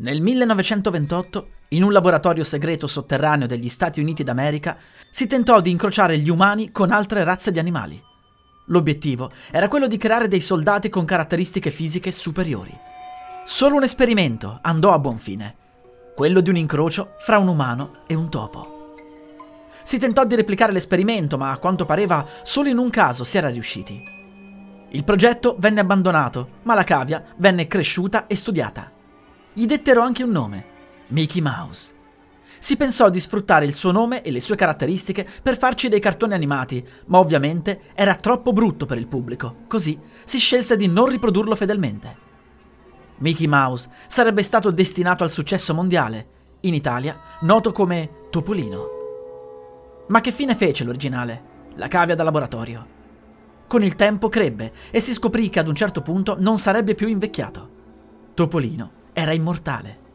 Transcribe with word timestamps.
Nel 0.00 0.20
1928, 0.20 1.48
in 1.70 1.82
un 1.82 1.90
laboratorio 1.90 2.44
segreto 2.44 2.86
sotterraneo 2.86 3.48
degli 3.48 3.68
Stati 3.68 3.98
Uniti 3.98 4.22
d'America, 4.22 4.76
si 5.10 5.26
tentò 5.26 5.60
di 5.60 5.72
incrociare 5.72 6.18
gli 6.18 6.30
umani 6.30 6.70
con 6.70 6.92
altre 6.92 7.24
razze 7.24 7.50
di 7.50 7.58
animali. 7.58 8.00
L'obiettivo 8.66 9.32
era 9.50 9.66
quello 9.66 9.88
di 9.88 9.96
creare 9.96 10.28
dei 10.28 10.40
soldati 10.40 10.88
con 10.88 11.04
caratteristiche 11.04 11.72
fisiche 11.72 12.12
superiori. 12.12 12.72
Solo 13.44 13.74
un 13.74 13.82
esperimento 13.82 14.60
andò 14.62 14.92
a 14.92 15.00
buon 15.00 15.18
fine, 15.18 15.56
quello 16.14 16.42
di 16.42 16.50
un 16.50 16.56
incrocio 16.58 17.14
fra 17.18 17.38
un 17.38 17.48
umano 17.48 18.04
e 18.06 18.14
un 18.14 18.30
topo. 18.30 18.94
Si 19.82 19.98
tentò 19.98 20.24
di 20.24 20.36
replicare 20.36 20.70
l'esperimento, 20.70 21.36
ma 21.36 21.50
a 21.50 21.58
quanto 21.58 21.86
pareva 21.86 22.24
solo 22.44 22.68
in 22.68 22.78
un 22.78 22.90
caso 22.90 23.24
si 23.24 23.36
era 23.36 23.48
riusciti. 23.48 24.00
Il 24.90 25.02
progetto 25.02 25.56
venne 25.58 25.80
abbandonato, 25.80 26.50
ma 26.62 26.74
la 26.74 26.84
cavia 26.84 27.24
venne 27.38 27.66
cresciuta 27.66 28.28
e 28.28 28.36
studiata. 28.36 28.92
Gli 29.58 29.66
dettero 29.66 30.02
anche 30.02 30.22
un 30.22 30.30
nome, 30.30 30.64
Mickey 31.08 31.40
Mouse. 31.40 31.92
Si 32.60 32.76
pensò 32.76 33.10
di 33.10 33.18
sfruttare 33.18 33.64
il 33.64 33.74
suo 33.74 33.90
nome 33.90 34.22
e 34.22 34.30
le 34.30 34.38
sue 34.38 34.54
caratteristiche 34.54 35.26
per 35.42 35.58
farci 35.58 35.88
dei 35.88 35.98
cartoni 35.98 36.32
animati, 36.32 36.86
ma 37.06 37.18
ovviamente 37.18 37.80
era 37.94 38.14
troppo 38.14 38.52
brutto 38.52 38.86
per 38.86 38.98
il 38.98 39.08
pubblico, 39.08 39.64
così 39.66 39.98
si 40.22 40.38
scelse 40.38 40.76
di 40.76 40.86
non 40.86 41.08
riprodurlo 41.08 41.56
fedelmente. 41.56 42.16
Mickey 43.16 43.48
Mouse 43.48 43.88
sarebbe 44.06 44.44
stato 44.44 44.70
destinato 44.70 45.24
al 45.24 45.30
successo 45.32 45.74
mondiale, 45.74 46.28
in 46.60 46.74
Italia 46.74 47.18
noto 47.40 47.72
come 47.72 48.10
Topolino. 48.30 48.86
Ma 50.06 50.20
che 50.20 50.30
fine 50.30 50.54
fece 50.54 50.84
l'originale? 50.84 51.42
La 51.74 51.88
cavia 51.88 52.14
da 52.14 52.22
laboratorio. 52.22 52.86
Con 53.66 53.82
il 53.82 53.96
tempo 53.96 54.28
crebbe 54.28 54.72
e 54.92 55.00
si 55.00 55.12
scoprì 55.12 55.48
che 55.48 55.58
ad 55.58 55.66
un 55.66 55.74
certo 55.74 56.00
punto 56.00 56.36
non 56.38 56.58
sarebbe 56.58 56.94
più 56.94 57.08
invecchiato. 57.08 57.70
Topolino 58.34 58.97
era 59.18 59.32
immortale. 59.32 60.06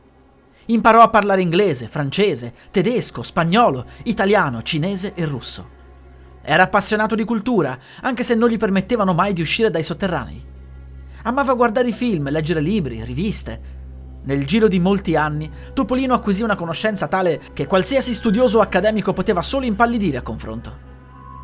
Imparò 0.68 1.02
a 1.02 1.10
parlare 1.10 1.42
inglese, 1.42 1.90
francese, 1.90 2.54
tedesco, 2.72 3.22
spagnolo, 3.22 3.86
italiano, 4.04 4.64
cinese 4.64 5.14
e 5.14 5.26
russo. 5.26 5.82
Era 6.42 6.64
appassionato 6.64 7.14
di 7.14 7.26
cultura, 7.26 7.78
anche 8.02 8.24
se 8.24 8.34
non 8.34 8.48
gli 8.48 8.56
permettevano 8.56 9.14
mai 9.14 9.34
di 9.34 9.42
uscire 9.42 9.70
dai 9.70 9.84
sotterranei. 9.84 10.52
Amava 11.24 11.54
guardare 11.54 11.90
i 11.90 11.94
film, 11.94 12.30
leggere 12.30 12.62
libri, 12.62 13.04
riviste. 13.04 13.82
Nel 14.24 14.46
giro 14.46 14.70
di 14.70 14.80
molti 14.80 15.18
anni, 15.18 15.52
Topolino 15.74 16.14
acquisì 16.14 16.42
una 16.42 16.56
conoscenza 16.56 17.10
tale 17.10 17.42
che 17.52 17.68
qualsiasi 17.68 18.14
studioso 18.14 18.60
o 18.60 18.62
accademico 18.62 19.12
poteva 19.12 19.42
solo 19.42 19.66
impallidire 19.66 20.18
a 20.18 20.22
confronto. 20.22 20.92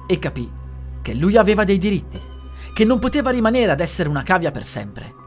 E 0.08 0.18
capì 0.18 0.50
che 1.02 1.14
lui 1.14 1.36
aveva 1.36 1.66
dei 1.66 1.78
diritti, 1.78 2.20
che 2.74 2.86
non 2.86 3.00
poteva 3.00 3.32
rimanere 3.32 3.72
ad 3.72 3.82
essere 3.82 4.08
una 4.08 4.24
cavia 4.24 4.52
per 4.52 4.66
sempre 4.66 5.19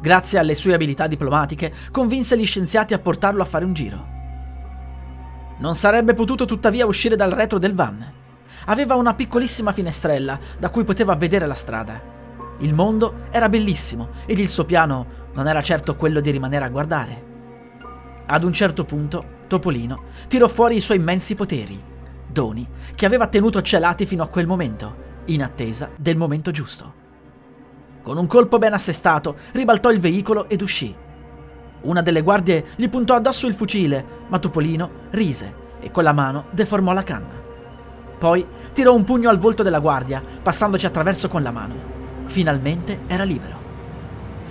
Grazie 0.00 0.38
alle 0.38 0.54
sue 0.54 0.72
abilità 0.72 1.06
diplomatiche, 1.06 1.72
convinse 1.90 2.38
gli 2.38 2.46
scienziati 2.46 2.94
a 2.94 2.98
portarlo 2.98 3.42
a 3.42 3.46
fare 3.46 3.66
un 3.66 3.74
giro. 3.74 4.18
Non 5.58 5.74
sarebbe 5.74 6.14
potuto 6.14 6.46
tuttavia 6.46 6.86
uscire 6.86 7.16
dal 7.16 7.32
retro 7.32 7.58
del 7.58 7.74
van. 7.74 8.12
Aveva 8.66 8.94
una 8.94 9.14
piccolissima 9.14 9.72
finestrella 9.72 10.38
da 10.58 10.70
cui 10.70 10.84
poteva 10.84 11.14
vedere 11.16 11.46
la 11.46 11.54
strada. 11.54 12.00
Il 12.60 12.72
mondo 12.72 13.26
era 13.30 13.50
bellissimo 13.50 14.08
ed 14.24 14.38
il 14.38 14.48
suo 14.48 14.64
piano 14.64 15.18
non 15.34 15.46
era 15.46 15.60
certo 15.60 15.96
quello 15.96 16.20
di 16.20 16.30
rimanere 16.30 16.64
a 16.64 16.70
guardare. 16.70 17.28
Ad 18.24 18.42
un 18.42 18.52
certo 18.54 18.84
punto, 18.84 19.38
Topolino 19.48 20.04
tirò 20.28 20.48
fuori 20.48 20.76
i 20.76 20.80
suoi 20.80 20.98
immensi 20.98 21.34
poteri, 21.34 21.78
doni 22.26 22.66
che 22.94 23.04
aveva 23.04 23.26
tenuto 23.26 23.60
celati 23.60 24.06
fino 24.06 24.22
a 24.22 24.28
quel 24.28 24.46
momento, 24.46 25.08
in 25.26 25.42
attesa 25.42 25.90
del 25.96 26.16
momento 26.16 26.50
giusto. 26.50 26.99
Con 28.02 28.16
un 28.16 28.26
colpo 28.26 28.58
ben 28.58 28.72
assestato, 28.72 29.36
ribaltò 29.52 29.90
il 29.90 30.00
veicolo 30.00 30.48
ed 30.48 30.62
uscì. 30.62 30.94
Una 31.82 32.02
delle 32.02 32.22
guardie 32.22 32.66
gli 32.76 32.88
puntò 32.88 33.14
addosso 33.14 33.46
il 33.46 33.54
fucile, 33.54 34.04
ma 34.28 34.38
Topolino 34.38 34.90
rise 35.10 35.54
e 35.80 35.90
con 35.90 36.04
la 36.04 36.12
mano 36.12 36.46
deformò 36.50 36.92
la 36.92 37.02
canna. 37.02 37.38
Poi 38.18 38.46
tirò 38.72 38.94
un 38.94 39.04
pugno 39.04 39.30
al 39.30 39.38
volto 39.38 39.62
della 39.62 39.78
guardia, 39.78 40.22
passandoci 40.42 40.86
attraverso 40.86 41.28
con 41.28 41.42
la 41.42 41.50
mano. 41.50 41.74
Finalmente 42.26 43.00
era 43.06 43.24
libero. 43.24 43.58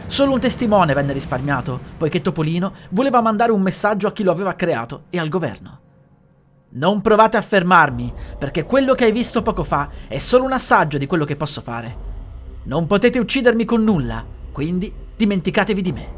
Solo 0.07 0.33
un 0.33 0.39
testimone 0.39 0.93
venne 0.95 1.13
risparmiato, 1.13 1.79
poiché 1.97 2.19
Topolino 2.21 2.73
voleva 2.89 3.21
mandare 3.21 3.51
un 3.51 3.61
messaggio 3.61 4.07
a 4.07 4.11
chi 4.11 4.23
lo 4.23 4.31
aveva 4.31 4.55
creato 4.55 5.03
e 5.11 5.19
al 5.19 5.29
governo. 5.29 5.79
Non 6.69 7.01
provate 7.01 7.37
a 7.37 7.41
fermarmi, 7.41 8.11
perché 8.37 8.65
quello 8.65 8.95
che 8.95 9.05
hai 9.05 9.11
visto 9.11 9.43
poco 9.43 9.63
fa 9.63 9.89
è 10.07 10.17
solo 10.17 10.45
un 10.45 10.53
assaggio 10.53 10.97
di 10.97 11.05
quello 11.05 11.25
che 11.25 11.35
posso 11.35 11.61
fare. 11.61 12.08
Non 12.63 12.87
potete 12.87 13.19
uccidermi 13.19 13.65
con 13.65 13.83
nulla, 13.83 14.25
quindi 14.51 14.93
dimenticatevi 15.15 15.81
di 15.81 15.91
me. 15.91 16.17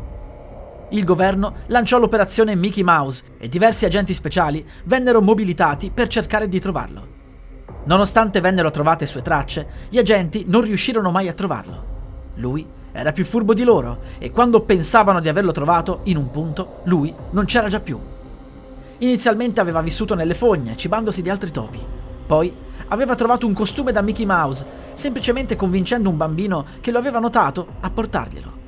Il 0.89 1.05
governo 1.05 1.55
lanciò 1.67 1.99
l'operazione 1.99 2.55
Mickey 2.55 2.83
Mouse 2.83 3.23
e 3.37 3.47
diversi 3.47 3.85
agenti 3.85 4.13
speciali 4.13 4.65
vennero 4.85 5.21
mobilitati 5.21 5.91
per 5.93 6.07
cercare 6.07 6.47
di 6.47 6.59
trovarlo. 6.59 7.07
Nonostante 7.85 8.41
vennero 8.41 8.71
trovate 8.71 9.05
sue 9.05 9.21
tracce, 9.21 9.67
gli 9.89 9.97
agenti 9.97 10.45
non 10.47 10.61
riuscirono 10.61 11.11
mai 11.11 11.27
a 11.27 11.33
trovarlo. 11.33 11.85
Lui 12.35 12.67
era 12.91 13.11
più 13.11 13.23
furbo 13.23 13.53
di 13.53 13.63
loro 13.63 13.99
e 14.17 14.31
quando 14.31 14.61
pensavano 14.61 15.21
di 15.21 15.29
averlo 15.29 15.51
trovato 15.51 16.01
in 16.03 16.17
un 16.17 16.29
punto, 16.29 16.81
lui 16.83 17.13
non 17.31 17.45
c'era 17.45 17.69
già 17.69 17.79
più. 17.79 17.97
Inizialmente 18.97 19.61
aveva 19.61 19.81
vissuto 19.81 20.13
nelle 20.13 20.35
fogne, 20.35 20.75
cibandosi 20.75 21.21
di 21.21 21.29
altri 21.29 21.51
topi. 21.51 21.79
Poi 22.27 22.53
aveva 22.87 23.15
trovato 23.15 23.45
un 23.47 23.53
costume 23.53 23.91
da 23.91 24.01
Mickey 24.01 24.25
Mouse, 24.25 24.65
semplicemente 24.93 25.55
convincendo 25.55 26.09
un 26.09 26.17
bambino 26.17 26.65
che 26.81 26.91
lo 26.91 26.99
aveva 26.99 27.19
notato 27.19 27.67
a 27.81 27.89
portarglielo. 27.89 28.59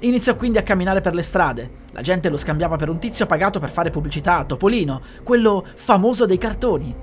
Iniziò 0.00 0.36
quindi 0.36 0.58
a 0.58 0.62
camminare 0.62 1.00
per 1.00 1.14
le 1.14 1.22
strade. 1.22 1.82
La 1.92 2.02
gente 2.02 2.28
lo 2.28 2.36
scambiava 2.36 2.76
per 2.76 2.90
un 2.90 2.98
tizio 2.98 3.24
pagato 3.24 3.58
per 3.58 3.70
fare 3.70 3.90
pubblicità 3.90 4.38
a 4.38 4.44
Topolino, 4.44 5.00
quello 5.22 5.64
famoso 5.76 6.26
dei 6.26 6.36
cartoni. 6.36 6.94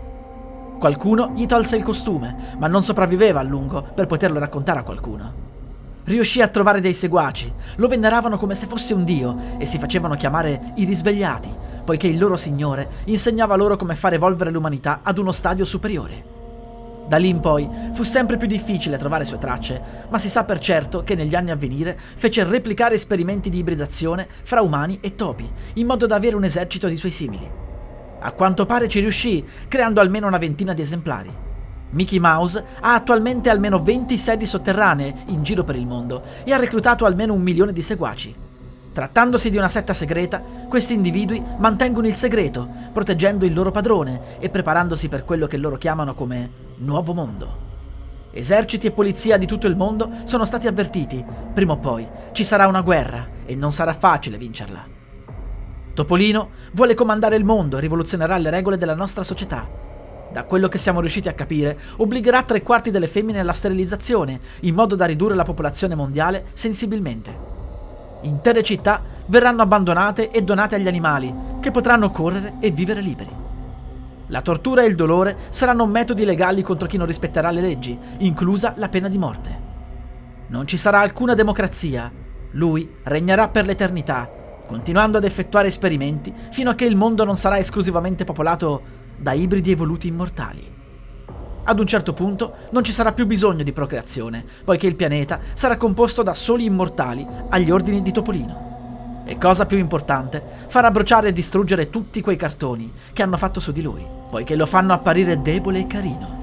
Qualcuno 0.77 1.31
gli 1.35 1.45
tolse 1.45 1.75
il 1.77 1.83
costume, 1.83 2.55
ma 2.59 2.67
non 2.67 2.83
sopravviveva 2.83 3.39
a 3.39 3.43
lungo 3.43 3.81
per 3.81 4.05
poterlo 4.05 4.39
raccontare 4.39 4.79
a 4.79 4.83
qualcuno. 4.83 5.49
Riuscì 6.03 6.41
a 6.41 6.47
trovare 6.47 6.81
dei 6.81 6.93
seguaci, 6.93 7.53
lo 7.75 7.87
veneravano 7.87 8.37
come 8.37 8.55
se 8.55 8.65
fosse 8.67 8.93
un 8.93 9.03
dio 9.03 9.37
e 9.57 9.65
si 9.65 9.77
facevano 9.77 10.15
chiamare 10.15 10.73
i 10.75 10.85
risvegliati, 10.85 11.49
poiché 11.85 12.07
il 12.07 12.17
loro 12.17 12.37
signore 12.37 12.89
insegnava 13.05 13.55
loro 13.55 13.77
come 13.77 13.95
far 13.95 14.13
evolvere 14.13 14.51
l'umanità 14.51 15.01
ad 15.03 15.17
uno 15.17 15.31
stadio 15.31 15.65
superiore. 15.65 16.30
Da 17.11 17.17
lì 17.17 17.27
in 17.27 17.41
poi 17.41 17.69
fu 17.91 18.03
sempre 18.03 18.37
più 18.37 18.47
difficile 18.47 18.95
trovare 18.95 19.25
sue 19.25 19.37
tracce, 19.37 19.81
ma 20.07 20.17
si 20.17 20.29
sa 20.29 20.45
per 20.45 20.59
certo 20.59 21.03
che 21.03 21.13
negli 21.13 21.35
anni 21.35 21.51
a 21.51 21.57
venire 21.57 21.99
fece 22.15 22.45
replicare 22.45 22.95
esperimenti 22.95 23.49
di 23.49 23.57
ibridazione 23.57 24.29
fra 24.43 24.61
umani 24.61 24.97
e 25.01 25.15
topi, 25.15 25.45
in 25.73 25.87
modo 25.87 26.05
da 26.05 26.15
avere 26.15 26.37
un 26.37 26.45
esercito 26.45 26.87
di 26.87 26.95
suoi 26.95 27.11
simili. 27.11 27.51
A 28.17 28.31
quanto 28.31 28.65
pare 28.65 28.87
ci 28.87 29.01
riuscì, 29.01 29.45
creando 29.67 29.99
almeno 29.99 30.27
una 30.27 30.37
ventina 30.37 30.71
di 30.71 30.83
esemplari. 30.83 31.29
Mickey 31.89 32.19
Mouse 32.19 32.63
ha 32.79 32.93
attualmente 32.93 33.49
almeno 33.49 33.83
20 33.83 34.17
sedi 34.17 34.45
sotterranee 34.45 35.13
in 35.25 35.43
giro 35.43 35.65
per 35.65 35.75
il 35.75 35.85
mondo 35.85 36.23
e 36.45 36.53
ha 36.53 36.57
reclutato 36.57 37.03
almeno 37.03 37.33
un 37.33 37.41
milione 37.41 37.73
di 37.73 37.81
seguaci. 37.81 38.40
Trattandosi 38.93 39.49
di 39.49 39.55
una 39.55 39.69
setta 39.69 39.93
segreta, 39.93 40.41
questi 40.67 40.93
individui 40.93 41.41
mantengono 41.59 42.07
il 42.07 42.13
segreto, 42.13 42.67
proteggendo 42.91 43.45
il 43.45 43.53
loro 43.53 43.71
padrone 43.71 44.37
e 44.39 44.49
preparandosi 44.49 45.07
per 45.07 45.23
quello 45.23 45.47
che 45.47 45.55
loro 45.55 45.77
chiamano 45.77 46.13
come 46.13 46.51
nuovo 46.79 47.13
mondo. 47.13 47.69
Eserciti 48.31 48.87
e 48.87 48.91
polizia 48.91 49.37
di 49.37 49.45
tutto 49.45 49.67
il 49.67 49.77
mondo 49.77 50.09
sono 50.25 50.43
stati 50.43 50.67
avvertiti, 50.67 51.23
prima 51.53 51.73
o 51.73 51.77
poi 51.77 52.05
ci 52.33 52.43
sarà 52.43 52.67
una 52.67 52.81
guerra 52.81 53.27
e 53.45 53.55
non 53.55 53.71
sarà 53.71 53.93
facile 53.93 54.37
vincerla. 54.37 54.85
Topolino 55.93 56.49
vuole 56.73 56.93
comandare 56.93 57.37
il 57.37 57.45
mondo 57.45 57.77
e 57.77 57.81
rivoluzionerà 57.81 58.37
le 58.37 58.49
regole 58.49 58.75
della 58.75 58.95
nostra 58.95 59.23
società. 59.23 59.69
Da 60.31 60.43
quello 60.43 60.67
che 60.67 60.77
siamo 60.77 60.99
riusciti 60.99 61.29
a 61.29 61.33
capire, 61.33 61.77
obbligherà 61.97 62.43
tre 62.43 62.61
quarti 62.61 62.91
delle 62.91 63.07
femmine 63.07 63.39
alla 63.39 63.53
sterilizzazione, 63.53 64.39
in 64.61 64.75
modo 64.75 64.95
da 64.95 65.05
ridurre 65.05 65.35
la 65.35 65.43
popolazione 65.43 65.95
mondiale 65.95 66.47
sensibilmente. 66.53 67.50
Intere 68.21 68.63
città 68.63 69.01
verranno 69.27 69.61
abbandonate 69.61 70.29
e 70.29 70.41
donate 70.41 70.75
agli 70.75 70.87
animali, 70.87 71.33
che 71.59 71.71
potranno 71.71 72.11
correre 72.11 72.55
e 72.59 72.71
vivere 72.71 73.01
liberi. 73.01 73.39
La 74.27 74.41
tortura 74.41 74.83
e 74.83 74.87
il 74.87 74.95
dolore 74.95 75.37
saranno 75.49 75.85
metodi 75.85 76.23
legali 76.23 76.61
contro 76.61 76.87
chi 76.87 76.97
non 76.97 77.07
rispetterà 77.07 77.51
le 77.51 77.61
leggi, 77.61 77.97
inclusa 78.19 78.73
la 78.77 78.89
pena 78.89 79.09
di 79.09 79.17
morte. 79.17 79.59
Non 80.47 80.67
ci 80.67 80.77
sarà 80.77 80.99
alcuna 80.99 81.33
democrazia. 81.33 82.11
Lui 82.51 82.97
regnerà 83.03 83.49
per 83.49 83.65
l'eternità, 83.65 84.29
continuando 84.67 85.17
ad 85.17 85.23
effettuare 85.23 85.67
esperimenti 85.67 86.33
fino 86.51 86.69
a 86.69 86.75
che 86.75 86.85
il 86.85 86.95
mondo 86.95 87.25
non 87.25 87.35
sarà 87.35 87.57
esclusivamente 87.57 88.23
popolato 88.23 88.81
da 89.17 89.33
ibridi 89.33 89.71
evoluti 89.71 90.07
immortali. 90.07 90.79
Ad 91.63 91.79
un 91.79 91.85
certo 91.85 92.13
punto 92.13 92.53
non 92.71 92.83
ci 92.83 92.91
sarà 92.91 93.11
più 93.11 93.25
bisogno 93.25 93.63
di 93.63 93.71
procreazione, 93.71 94.43
poiché 94.63 94.87
il 94.87 94.95
pianeta 94.95 95.39
sarà 95.53 95.77
composto 95.77 96.23
da 96.23 96.33
soli 96.33 96.65
immortali 96.65 97.25
agli 97.49 97.69
ordini 97.69 98.01
di 98.01 98.11
Topolino. 98.11 99.23
E 99.25 99.37
cosa 99.37 99.67
più 99.67 99.77
importante, 99.77 100.43
farà 100.67 100.89
bruciare 100.89 101.29
e 101.29 101.33
distruggere 101.33 101.89
tutti 101.89 102.21
quei 102.21 102.35
cartoni 102.35 102.91
che 103.13 103.21
hanno 103.21 103.37
fatto 103.37 103.59
su 103.59 103.71
di 103.71 103.81
lui, 103.81 104.05
poiché 104.29 104.55
lo 104.55 104.65
fanno 104.65 104.93
apparire 104.93 105.41
debole 105.41 105.79
e 105.79 105.87
carino. 105.87 106.39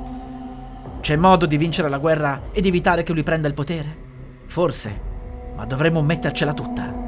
C'è 1.01 1.17
modo 1.17 1.47
di 1.47 1.57
vincere 1.57 1.89
la 1.89 1.99
guerra 1.99 2.43
ed 2.53 2.67
evitare 2.67 3.03
che 3.03 3.13
lui 3.13 3.25
prenda 3.25 3.49
il 3.49 3.55
potere? 3.55 3.97
Forse, 4.47 5.01
ma 5.57 5.65
dovremmo 5.65 6.01
mettercela 6.01 6.55
tutta. 6.55 7.08